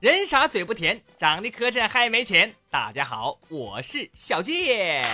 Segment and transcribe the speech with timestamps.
[0.00, 2.54] 人傻嘴不甜，长得磕碜还没钱。
[2.70, 5.06] 大家好，我是小健。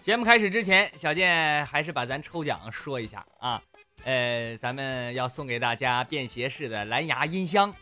[0.00, 3.60] 节目开始之前，小健还是把咱抽奖说一下啊。
[4.04, 7.74] 呃，咱们要送给大家便携式的蓝牙音箱。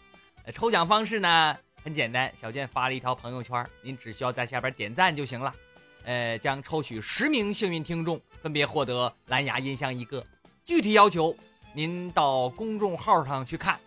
[0.51, 1.55] 抽奖方式呢
[1.85, 5.55] 很简单，小健发了一条朋友圈，您只需要在下边点赞就行了。
[6.07, 10.25] 呃，将抽取十名幸运听众，分别获得蓝牙音箱一个。
[10.65, 11.37] 具体要求，
[11.75, 13.79] 您到公众号上去看，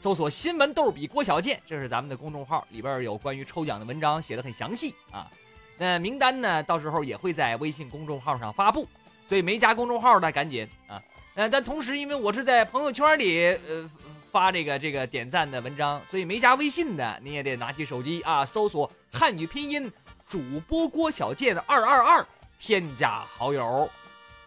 [0.00, 5.30] 搜索“新闻逗比郭小健”，这是咱们的公众号，里边有关于抽奖的文章，写的很详细啊。
[5.78, 8.88] 那名单呢，到时候也会在微信公众号上发布，
[9.28, 11.00] 所以没加公众号的赶紧啊。
[11.34, 13.90] 呃，但同时，因为我是在朋友圈里呃
[14.30, 19.90] 发这个这个点赞的文章，所以没加微信的，你也得拿起手机啊，搜索汉语拼音。
[20.26, 22.26] 主播郭小贱的二二二，
[22.58, 23.88] 添加好友。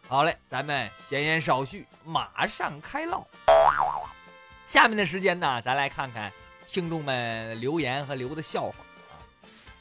[0.07, 3.25] 好嘞，咱们闲言少叙，马上开唠。
[4.67, 6.31] 下面的时间呢，咱来看看
[6.67, 8.75] 听众们留言和留的笑话
[9.09, 9.17] 啊。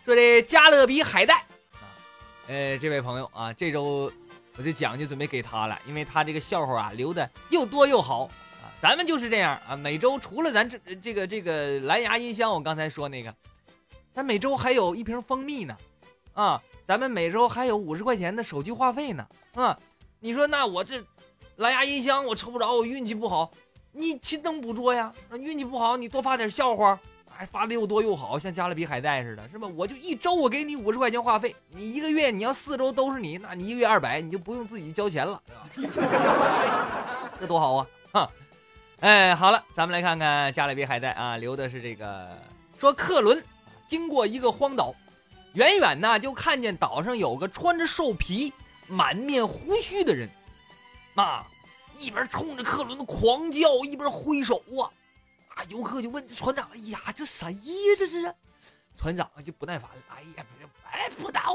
[0.02, 1.40] 说这加勒比海带
[1.74, 1.84] 啊，
[2.48, 4.10] 呃，这位朋友啊，这周
[4.56, 8.24] 我这奖就准备给他了，因为他这个笑话啊留的又多又好
[8.62, 8.72] 啊。
[8.80, 13.34] 咱们就是这样啊，每周除了咱这这个这个蓝牙音箱，我刚才说那个，
[14.14, 15.76] 咱每周还有一瓶蜂蜜呢。
[16.32, 19.24] 啊，咱们每周还有五十块钱的手机话费呢。
[19.54, 19.78] 啊，
[20.24, 21.04] 你说那我这
[21.56, 23.52] 蓝牙音箱我抽不着，我运气不好，
[23.92, 25.12] 你勤能补拙呀。
[25.38, 26.98] 运气不好，你多发点笑话，
[27.30, 29.68] 还发的又多又好，像加勒比海带似的，是吧？
[29.76, 35.38] 我就一周我给你五十块钱话费，你一个月你要四周都是你，那你一个月二百，你就不用自己交钱了，
[37.38, 37.86] 这多好啊！
[38.10, 38.30] 哈，
[39.00, 42.30] 哎，好了，咱们来看看加勒比海带啊，留的是这个
[42.78, 43.44] 说克伦
[43.86, 44.94] 经过一个荒岛。
[45.52, 48.52] 远远呢，就看见岛上有个穿着兽皮、
[48.86, 50.28] 满面胡须的人，
[51.14, 51.46] 啊，
[51.96, 54.90] 一边冲着克伦狂叫，一边挥手啊！
[55.54, 57.60] 啊，游客就问船长：“哎呀，这谁呀？
[57.96, 58.34] 这是？”
[58.96, 61.52] 船长就不耐烦了：“哎呀，不是，哎，不知道啊！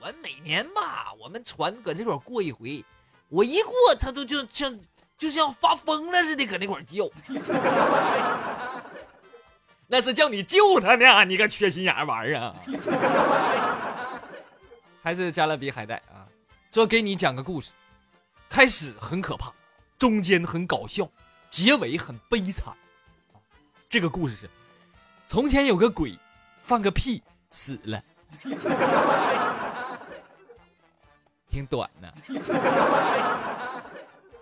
[0.00, 2.84] 我每年吧，我们船搁这块过一回，
[3.28, 4.78] 我一过，他都就像
[5.16, 7.08] 就像发疯了似的，搁那块叫。
[9.88, 12.52] ”那是叫你救他呢，你个缺心眼玩意儿！
[15.00, 16.25] 还是加勒比海带啊？
[16.70, 17.72] 说给你讲个故事，
[18.50, 19.52] 开始很可怕，
[19.96, 21.10] 中间很搞笑，
[21.48, 22.74] 结尾很悲惨。
[23.88, 24.50] 这个故事是：
[25.26, 26.18] 从前有个鬼，
[26.62, 28.02] 放个屁死了，
[31.48, 32.12] 挺短的。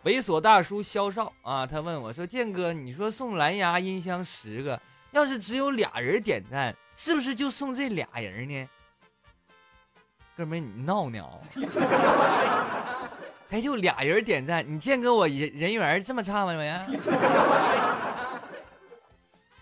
[0.04, 4.80] 猥琐大叔肖少啊，他问我说：“建哥，你说送蓝牙音箱十个？”
[5.12, 8.68] 要是只有俩人点赞，是不是就送这俩人呢？
[10.36, 11.22] 哥们，你闹呢？
[13.48, 16.52] 还就俩人点赞，你见过我人人缘这么差吗？
[16.54, 16.86] 没呀？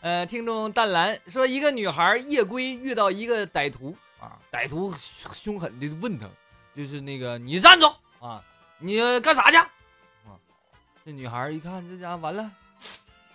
[0.00, 6.26] 呃，听众淡蓝说，一个女孩夜归遇到一个歹徒啊，歹徒凶狠的问他，
[6.74, 7.86] 就是那个你站住
[8.20, 8.42] 啊，
[8.78, 9.56] 你干啥去？
[9.58, 9.68] 啊，
[11.04, 12.50] 这女孩一看这家伙完了，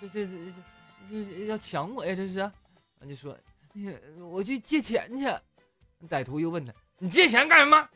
[0.01, 0.53] 这这这这。
[1.09, 2.13] 这要抢我呀！
[2.13, 2.51] 这是，
[3.07, 3.33] 就说，
[4.29, 5.25] 我去借钱去。
[6.09, 7.90] 歹徒又问他：“你借钱干什么？”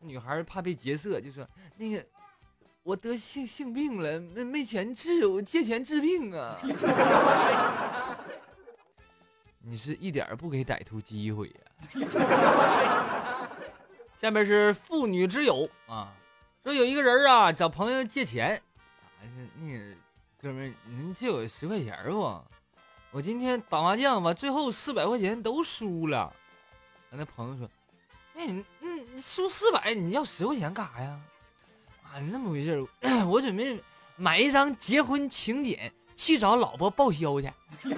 [0.00, 1.48] 女孩怕被劫色，就说
[1.78, 2.04] ：“那个，
[2.82, 6.56] 我得性性病了，没没钱治，我借钱治病啊。
[9.64, 11.54] ”你是一点不给歹徒机会呀！
[14.20, 16.12] 下面是妇女之友啊，
[16.64, 18.60] 说有一个人啊找朋友借钱，
[19.56, 19.94] 那个。
[20.42, 22.42] 哥们儿，您借我十块钱不？
[23.12, 26.34] 我今天打麻将吧，最后四百块钱都输了。
[27.10, 27.70] 那朋友说
[28.42, 28.64] ：“哎，你
[29.14, 31.20] 你输四百，你要十块钱干啥呀？”
[32.02, 32.84] 啊，那么回事，
[33.26, 33.80] 我准备
[34.16, 37.48] 买一张结婚请柬去找老婆报销去。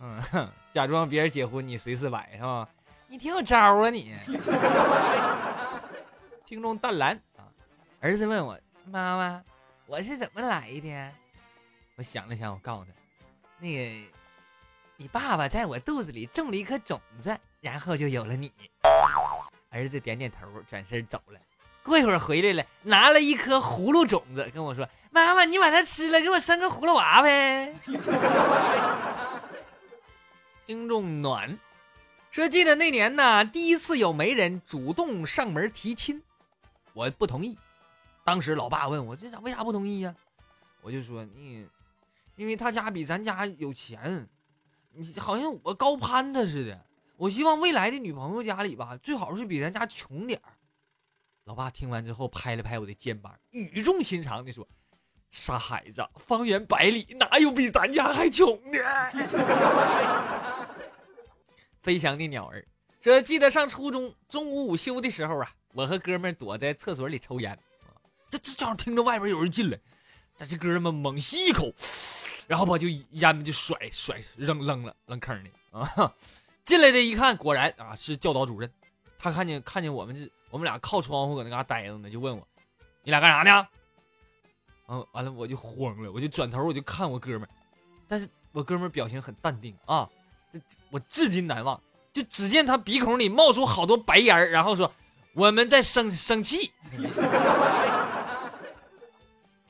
[0.00, 0.22] 嗯，
[0.74, 2.68] 假装别人结婚，你随四百是吧？
[3.08, 4.14] 你挺有招啊你。
[6.44, 7.48] 听众淡蓝啊，
[8.00, 9.42] 儿子问我妈妈。
[9.86, 11.12] 我是怎么来的？
[11.96, 12.92] 我想了想，我告诉他，
[13.58, 14.06] 那个
[15.00, 18.52] 你爸爸在我肚子里种了一颗种子，然后就有了你。
[19.70, 21.40] 儿子点点头，转身走了。
[21.82, 27.72] 过一会儿回来了，拿了一颗葫芦种子，跟我说：“妈妈，你把它吃了，给我生个葫芦娃呗。
[30.68, 31.58] ”听众暖
[32.30, 36.22] 说：“记得那年呢，第一次有媒人主动上门提亲，
[36.92, 37.58] 我不同意。”
[38.22, 40.14] 当时老爸问我这咋为啥不同意呀？
[40.82, 41.66] 我就说你，
[42.36, 44.28] 因为他家比咱家有钱，
[44.92, 46.86] 你好像我高攀他似的。
[47.16, 50.52] 我希望未来的女朋友家里吧，最好是比咱家穷点儿。
[51.44, 54.66] 老爸听完之后拍了拍我的肩膀，语重心长地说
[55.30, 58.78] ：“傻孩子，方圆百里哪有比咱家还穷的？
[61.82, 62.66] 飞翔的鸟儿
[63.02, 67.58] 说：“记得上初中中午午休的时候啊，我和哥们躲在厕所里抽烟，
[68.30, 69.78] 这这正好听着外边有人进来，
[70.38, 71.72] 但这哥们猛吸一口，
[72.50, 76.12] 然后把就烟就甩甩扔扔了扔坑里啊！
[76.64, 78.68] 进来的一看，果然啊是教导主任，
[79.20, 82.44] 他看见看见我们这我们俩靠窗户搁那嘎呆着呢，就问我：
[83.04, 83.68] 你俩干啥呢？
[84.88, 87.48] 嗯，完了我就慌了，我就转头我就看我哥们儿，
[88.08, 90.10] 但是我哥们儿表情很淡定啊。”
[90.90, 91.80] 我至今难忘，
[92.12, 94.92] 就只见他鼻孔里冒出好多白烟然后说
[95.34, 96.72] ：“我们在生生气。”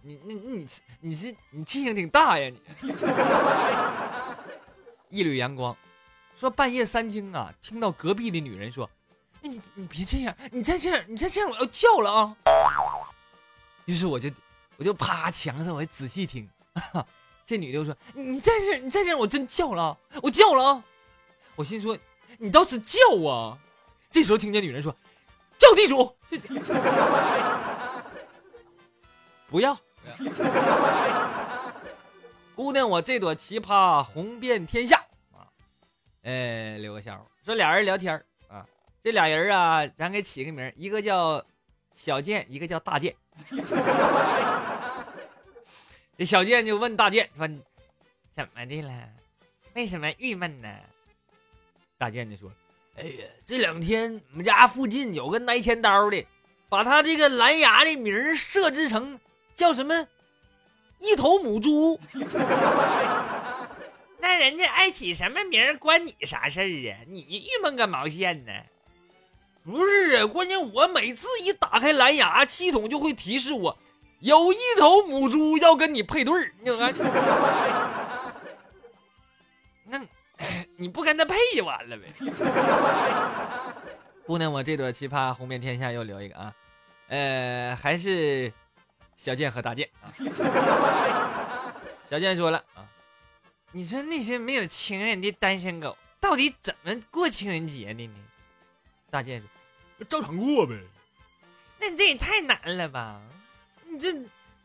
[0.02, 0.66] 你、你、你、
[1.00, 2.50] 你是你气性挺大呀！
[2.82, 2.94] 你
[5.10, 5.76] 一缕阳光
[6.36, 8.88] 说半夜三更啊，听到隔壁的女人说
[9.42, 12.36] ：“你你别这样，你再这样，你再这样我要叫了啊！”
[13.84, 14.30] 于是我就
[14.78, 16.48] 我就趴墙上，我仔细听。
[17.44, 20.82] 这女的就说：“你再这，你再这样，我真叫了，我叫了啊！”
[21.56, 21.98] 我心说
[22.38, 22.98] ：“你倒是叫
[23.28, 23.58] 啊！”
[24.08, 24.96] 这时候听见女人说
[25.58, 26.16] ：“叫地主。”
[29.50, 29.76] 不要，
[32.54, 35.02] 姑娘，我这朵奇葩红遍天下
[35.32, 35.48] 啊！
[36.22, 38.14] 哎，留个笑话，说俩人聊天
[38.48, 38.66] 啊，
[39.02, 41.42] 这俩人啊，咱给起个名，一个叫
[41.94, 43.14] 小健，一个叫大健。
[46.18, 47.48] 这小健就问大健说
[48.30, 48.92] ：“怎么的了？
[49.74, 50.68] 为什么郁闷呢？”
[51.96, 52.52] 大健就说
[52.98, 56.26] ：“哎呀，这两天我们家附近有个拿钱刀的，
[56.68, 59.18] 把他这个蓝牙的名设置成
[59.60, 60.06] 叫什么
[60.98, 62.00] 一头母猪。
[64.18, 66.96] 那人家爱起什么名儿关你啥事儿啊？
[67.06, 68.52] 你郁闷个毛线呢？
[69.62, 73.76] 不是啊，关键我每次一打开蓝牙，系统就会提示我。”
[74.20, 76.94] 有一头母猪要跟你配对儿，你看，
[79.84, 80.00] 那
[80.76, 82.04] 你不跟他配就完了呗。
[84.26, 86.52] 姑娘，我这朵奇葩红遍天下又留一个啊，
[87.08, 88.52] 呃，还是
[89.22, 90.08] 小健和大健啊。
[92.08, 92.88] 小健说了啊，
[93.70, 98.14] 你说那些没有情人的单身狗到底怎么过情人节的呢？
[99.10, 99.42] 大健
[99.98, 100.74] 说，照常过呗。
[101.78, 103.20] 那这也太难了吧？
[103.86, 104.10] 你这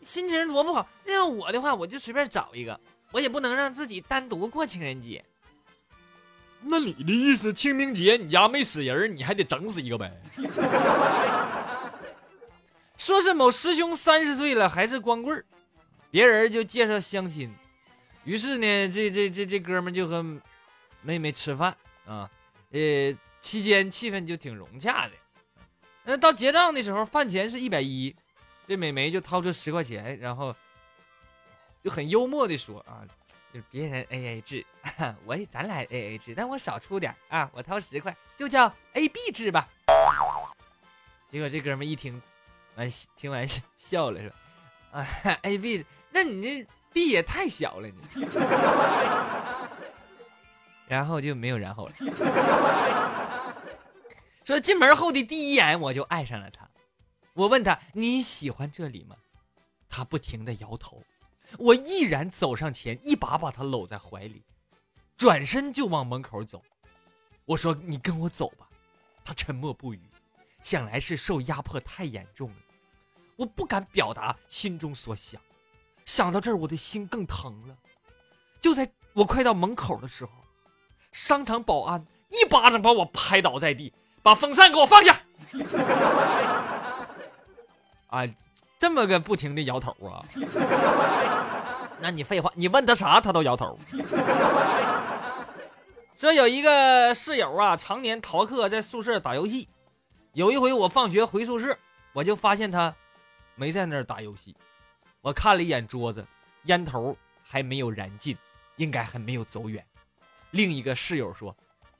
[0.01, 0.87] 心情多不好！
[1.03, 2.79] 那要我的话，我就随便找一个，
[3.11, 5.21] 我也不能让自己单独过情人节。
[6.61, 10.17] 那你的意思，清明节你家没死人，你还得整死一个呗？
[13.05, 15.45] 说是某师兄三十岁了还是光棍儿，
[16.09, 17.53] 别人就介绍相亲，
[18.23, 20.25] 于是呢，这这这这哥们就和
[21.03, 22.27] 妹妹吃饭啊，
[22.71, 25.11] 呃，期间气氛就挺融洽的。
[26.03, 28.15] 那到结账的时候，饭钱是一百一。
[28.67, 30.55] 这美眉就掏出十块钱，然后
[31.83, 33.05] 就很幽默的说：“啊，
[33.53, 34.65] 就别人 A A 制，
[35.25, 39.69] 我咱俩 A A 制，但我少出点啊，我掏十块，就叫 A B 制吧。”
[41.31, 42.19] 结果这哥们一听
[42.75, 44.29] 完，听完笑了，说
[44.91, 45.07] ：“啊
[45.43, 47.95] ，A B，那你这 B 也太小了，你。”
[50.87, 51.93] 然后就没有然后了。
[54.43, 56.69] 说进门后的第一眼，我就爱上了他。
[57.33, 59.15] 我问他你喜欢这里吗？
[59.89, 61.01] 他不停的摇头。
[61.57, 64.43] 我毅然走上前，一把把他搂在怀里，
[65.17, 66.61] 转身就往门口走。
[67.45, 68.69] 我说：“你跟我走吧。”
[69.23, 70.01] 他沉默不语，
[70.65, 72.55] 想来是受压迫太严重了。
[73.35, 75.39] 我不敢表达心中所想，
[76.05, 77.77] 想到这儿，我的心更疼了。
[78.59, 80.31] 就在我快到门口的时候，
[81.11, 83.93] 商场保安一巴掌把我拍倒在地，
[84.23, 85.21] 把风扇给我放下。
[88.07, 88.25] 啊，
[88.79, 90.25] 这么个不停的摇头啊！
[92.01, 93.77] 那你废话，你问他啥他都摇头。
[96.17, 99.69] 说有一个室友啊，常年逃课在宿舍打游戏。
[100.35, 101.77] 有一回我放学回宿舍，
[102.11, 102.93] 我就发现他
[103.55, 104.53] 没在那儿打游戏。
[105.21, 106.27] 我看了一眼桌子，
[106.63, 108.37] 烟头还没有燃尽，
[108.75, 109.83] 应该还没有走远。
[110.51, 111.55] 另一个室友说：“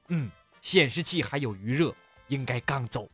[0.09, 1.95] 嗯，显示器还有余热，
[2.27, 3.07] 应该刚走。”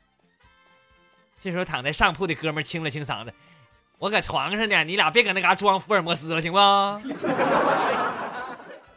[1.39, 3.31] 这时候躺在上铺的哥们清了清嗓子
[3.99, 6.57] ：“我搁床上呢，你俩别搁那嘎装福尔摩斯了，行不？”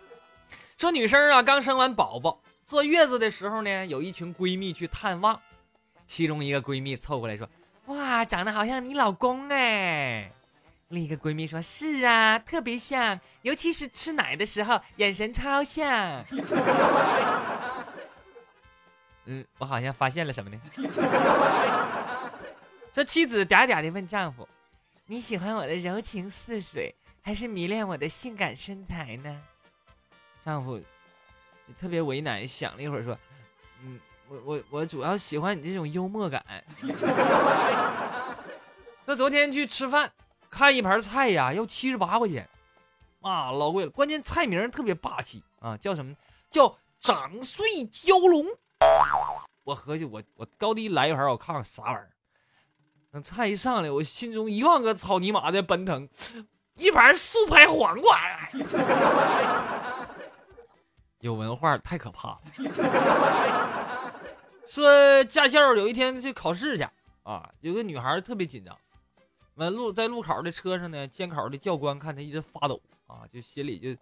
[0.78, 5.38] 说女生啊，刚生完宝宝，坐月子的时候呢，有一群闺蜜去探望，
[6.06, 7.48] 其中一个闺蜜凑过来说
[7.86, 10.30] ：“哇，长得好像你老公哎。”
[10.88, 16.22] 另一个闺蜜说：“是啊，特别像，尤其是吃奶的时候，眼神超像。”
[19.26, 20.60] 嗯，我好像发现了什么呢？
[22.94, 24.46] 说妻子嗲嗲的问丈夫
[25.06, 29.42] ：“你喜欢我的柔情似水，还是迷恋我的性感身材呢？
[30.44, 30.80] 丈夫
[31.78, 33.18] 特别为难，想了一会儿说
[33.82, 33.98] ：“嗯，
[34.44, 36.44] 我我主要喜欢你这种幽默感。”
[39.06, 40.10] 那昨天去吃饭，
[40.50, 42.48] 看一盘菜呀，要七十八块钱，
[43.20, 43.90] 啊，老贵了。
[43.90, 46.14] 关键菜名特别霸气啊，叫什么？
[46.50, 48.46] 叫掌碎蛟龙。
[49.64, 52.10] 我合计，我我高低来一盘，我看看啥玩意儿。
[53.12, 56.08] 等菜一上来，我心中一万个草泥马在奔腾。
[56.76, 58.18] 一盘素拍黄瓜，
[61.20, 62.40] 有文化太可怕了。
[64.66, 66.86] 说驾校有一天去考试去
[67.22, 68.76] 啊，有个女孩特别紧张，
[69.54, 73.94] 完路在路考的车上呢，监考的教官看她一直发抖啊，就心里就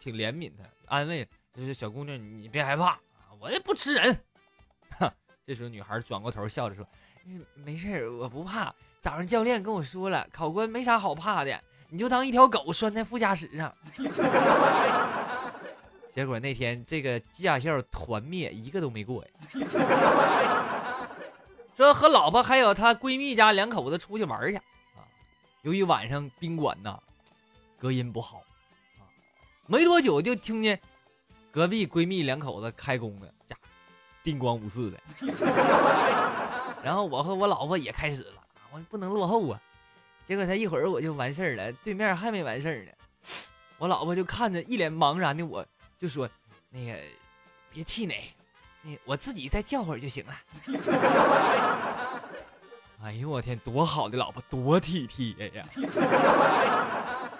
[0.00, 3.00] 挺怜悯她，安慰，就是小姑娘你别害怕啊，
[3.40, 4.18] 我也不吃人。
[4.98, 5.12] 哈，
[5.46, 6.86] 这时候女孩转过头笑着说
[7.64, 8.74] ：“没事我不怕。
[9.00, 13.74] 早上教练跟我说了，考官没啥好怕的。”你就当一条狗拴在副驾驶上，
[16.18, 19.30] 结果那天这个驾校团灭，一个都没过呀。
[21.76, 25.06] 说和老婆还有她闺蜜家两口子出去玩去啊，
[25.62, 26.98] 由于晚上宾馆呐
[27.78, 28.38] 隔音不好
[28.98, 29.06] 啊，
[29.68, 30.80] 没多久就听见
[31.52, 33.56] 隔壁闺蜜两口子开工了，家
[34.24, 34.98] 叮咣五四的。
[36.82, 39.62] 然后我和我老婆也开始了，我不能落后啊。
[40.26, 42.90] 结果他一会儿我就完事儿了，对面还没完事儿呢。
[43.78, 45.64] 我老婆就看着一脸茫然的我，
[45.98, 46.28] 就说
[46.70, 46.96] ：“那个
[47.72, 48.32] 别气馁，
[48.82, 50.34] 那我自己再叫会儿就行了。
[53.02, 55.62] ”哎呦我天，多好的老婆，多体贴呀！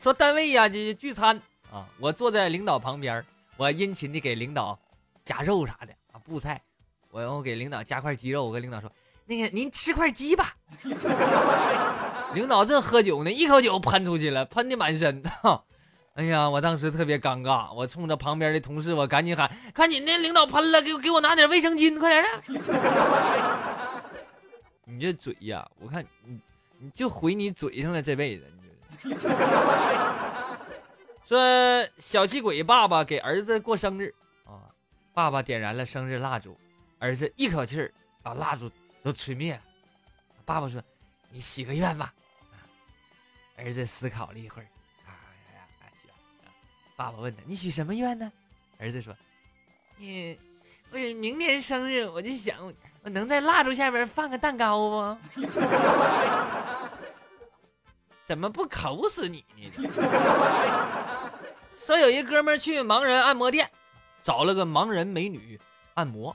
[0.00, 1.40] 说单位呀，这聚餐
[1.72, 3.24] 啊，我坐在领导旁边，
[3.56, 4.78] 我殷勤的给领导
[5.24, 6.60] 夹肉啥的啊，布菜，
[7.10, 8.90] 我我给领导夹块鸡肉，我跟领导说。
[9.26, 10.56] 那个，您吃块鸡吧。
[12.34, 15.22] 领导正喝酒呢，一口酒喷出去了，喷的满身。
[16.14, 22.30] 哎呀，我当时特别尴尬，我冲着旁边的同事，我赶紧喊：“赶紧的，领导喷了，给我给我拿点卫生巾，快点的。
[24.86, 26.38] ”你这嘴呀，我看你
[26.78, 28.44] 你就毁你嘴上了，这辈子。
[31.26, 34.70] 说小气鬼爸爸给儿子过生日啊，
[35.12, 36.56] 爸爸点燃了生日蜡烛，
[36.98, 37.90] 儿子一口气
[38.22, 38.70] 把蜡烛。
[39.04, 39.60] 都吹灭了。
[40.46, 40.82] 爸爸说
[41.28, 42.10] ：“你许个愿吧。”
[43.54, 44.68] 儿子思考了一会儿，
[46.96, 48.32] 爸爸问他：“你许什么愿呢？”
[48.78, 49.14] 儿子说
[49.98, 50.38] ：“你，
[50.90, 52.72] 我明年生日，我就想
[53.02, 55.18] 我能在蜡烛下边放个蛋糕不？
[58.24, 59.70] 怎么不口死你呢？”
[61.78, 63.70] 说有一哥们去盲人按摩店，
[64.22, 65.60] 找了个盲人美女
[65.94, 66.34] 按摩，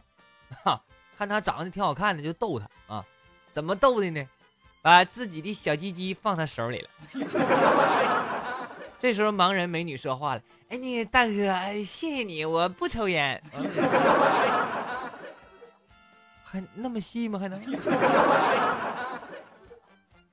[0.64, 0.80] 哈。
[1.18, 3.06] 看他长得挺好看的，就逗他啊，
[3.52, 4.26] 怎么逗的呢？
[4.82, 6.90] 把自己的小鸡鸡放他手里了。
[9.00, 11.32] 这时候盲人美女说话了：“哎，那个大哥，
[11.86, 13.42] 谢谢你，我不抽烟。
[16.44, 17.40] 还那么细吗？
[17.40, 17.62] 还能？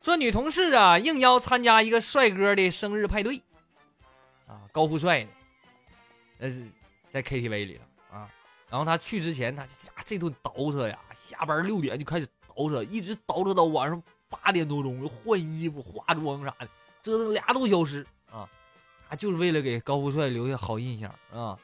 [0.03, 3.41] 说女同事啊，应邀参加一个帅哥的生日派对
[4.49, 5.29] 啊，高富帅的，
[6.39, 6.51] 呃
[7.09, 8.29] 在 KTV 里头啊。
[8.69, 9.65] 然后他去之前，他
[10.05, 16.69] 这顿倒饬呀，下班六点就开始倒饬，一直倒饬到晚上八点多钟，换衣服、化妆啥的，
[17.01, 18.05] 折腾俩多小时
[19.09, 21.59] 啊，就是为了给高富帅留下好印象啊。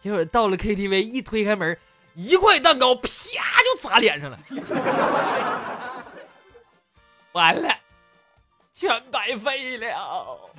[0.00, 1.78] 结果到了 KTV，一推开门，
[2.14, 4.38] 一块蛋糕啪就砸脸上了，
[7.32, 7.68] 完了，
[8.72, 10.50] 全白费了。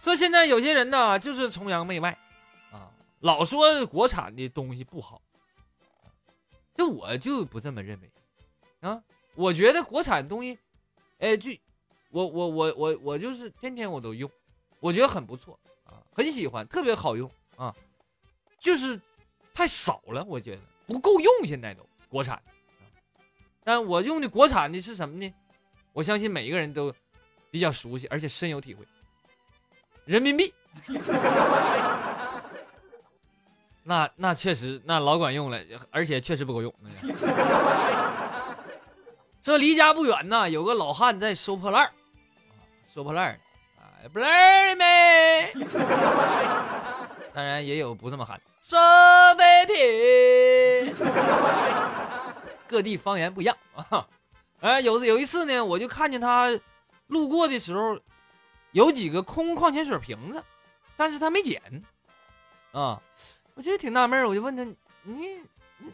[0.00, 2.16] 说现在有些人呢，就是崇洋媚外
[2.70, 2.88] 啊。
[3.20, 5.20] 老说国产的东西不好，
[6.74, 8.10] 这我就不这么认为
[8.88, 9.02] 啊！
[9.34, 10.56] 我觉得国产东西，
[11.18, 11.50] 哎，就
[12.16, 14.30] 我我我我我就是天天我都用，
[14.80, 17.74] 我觉得很不错啊，很喜欢，特别好用啊，
[18.58, 18.98] 就是
[19.52, 22.42] 太少了，我觉得不够用，现在都国产。
[23.62, 25.30] 但我用的国产的是什么呢？
[25.92, 26.90] 我相信每一个人都
[27.50, 28.82] 比较熟悉，而且深有体会，
[30.06, 30.54] 人民币。
[33.82, 36.74] 那那确实，那老管用了，而且确实不够用。
[39.42, 41.92] 这离家不远呐，有个老汉在收破烂
[42.96, 43.38] 收破烂儿，
[43.78, 44.32] 哎，破烂
[44.70, 45.52] 儿没？
[47.34, 48.74] 当然也有不这么喊，收
[49.36, 50.94] 废品。
[52.66, 54.08] 各地方言不一样啊。
[54.60, 56.58] 哎，有有一次呢，我就看见他
[57.08, 58.00] 路过的时候，
[58.72, 60.42] 有几个空矿泉水瓶子，
[60.96, 61.60] 但是他没捡
[62.72, 62.98] 啊。
[63.52, 64.64] 我觉得挺纳闷我就问他
[65.04, 65.42] ：“你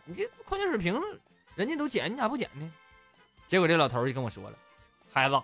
[0.04, 1.20] 你这矿泉水瓶子，
[1.56, 2.72] 人家都捡，你咋不捡呢？”
[3.48, 4.56] 结果这老头就跟我说了
[5.12, 5.36] ：“孩子，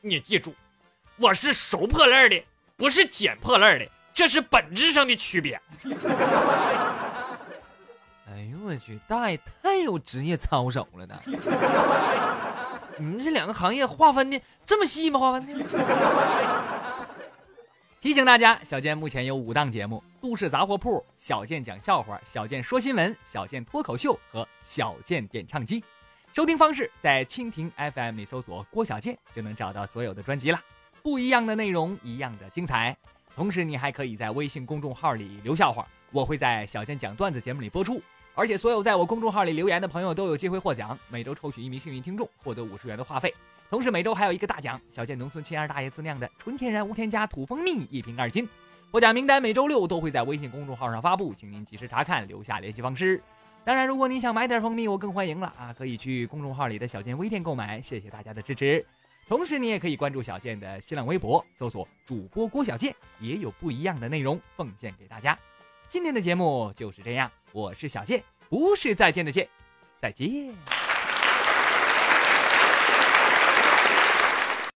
[0.00, 0.54] 你记住，
[1.16, 2.42] 我是收破烂的，
[2.76, 5.60] 不是捡破烂的，这是本质上的区别。
[8.26, 11.14] ”哎呦我去，大爷太有职业操守了呢！
[12.98, 15.20] 你们这两个行业划分的这么细吗？
[15.20, 15.64] 划分的？
[18.00, 25.82] 提醒大家，小健目前有五档节目：都市杂货铺、小健讲笑话、小健说新闻、小健脱口秀和小健点唱机。
[26.32, 30.60] 收听方式在蜻蜓 FM 里搜索郭小健，就能找到所有的专辑啦。
[31.04, 32.96] 不一样的内容，一样的精彩。
[33.36, 38.00] 同时，你还可以在微信公众号里留笑话，我会在小健讲段子节目里播出。
[38.34, 43.34] 而且，所有在我公众号里留言的朋友都有机会获奖，每周抽取一名幸运听众，获得五十元的话费。
[43.68, 48.48] 同时，每周还有一个大奖——小健农村亲二大爷自酿的纯天然无添加土蜂蜜一瓶二斤。
[48.90, 53.22] 获奖名单每周六都会在微信公众号上发布，请您及时查看，留下联系方式。
[53.62, 55.70] 当然，如果你想买点蜂蜜，我更欢迎了啊！
[55.70, 57.78] 可以去公众号里的小健微店购买。
[57.82, 58.82] 谢谢大家的支持。
[59.26, 65.38] 同时，你也可以关注小健的新浪微博，搜索主播郭小健，也有不一样的内容奉献给大家。
[65.88, 68.22] 今天的节目就是这样，我是小健。
[68.50, 69.48] 不是再见的见，
[69.96, 70.83] 再见。